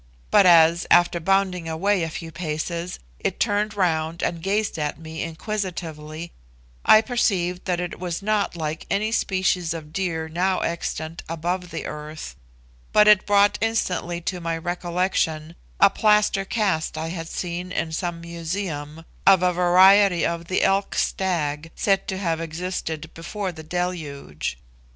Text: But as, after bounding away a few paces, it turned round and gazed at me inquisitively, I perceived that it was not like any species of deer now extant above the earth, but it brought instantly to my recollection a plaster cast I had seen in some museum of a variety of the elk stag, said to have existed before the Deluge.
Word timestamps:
But 0.31 0.47
as, 0.47 0.87
after 0.89 1.19
bounding 1.19 1.69
away 1.69 2.01
a 2.01 2.09
few 2.09 2.31
paces, 2.31 2.97
it 3.19 3.39
turned 3.39 3.75
round 3.75 4.23
and 4.23 4.41
gazed 4.41 4.79
at 4.79 4.97
me 4.99 5.21
inquisitively, 5.21 6.31
I 6.83 7.01
perceived 7.01 7.65
that 7.65 7.79
it 7.79 7.99
was 7.99 8.23
not 8.23 8.55
like 8.55 8.87
any 8.89 9.11
species 9.11 9.75
of 9.75 9.93
deer 9.93 10.27
now 10.27 10.61
extant 10.61 11.21
above 11.29 11.69
the 11.69 11.85
earth, 11.85 12.35
but 12.91 13.07
it 13.07 13.27
brought 13.27 13.59
instantly 13.61 14.19
to 14.21 14.41
my 14.41 14.57
recollection 14.57 15.53
a 15.79 15.91
plaster 15.91 16.45
cast 16.45 16.97
I 16.97 17.09
had 17.09 17.29
seen 17.29 17.71
in 17.71 17.91
some 17.91 18.21
museum 18.21 19.05
of 19.27 19.43
a 19.43 19.53
variety 19.53 20.25
of 20.25 20.45
the 20.45 20.63
elk 20.63 20.95
stag, 20.95 21.69
said 21.75 22.07
to 22.07 22.17
have 22.17 22.41
existed 22.41 23.13
before 23.13 23.51
the 23.51 23.61
Deluge. 23.61 24.57